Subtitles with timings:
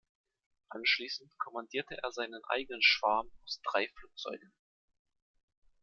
[0.69, 4.51] Anschließend kommandierte er seinen eigenen Schwarm aus drei Flugzeugen.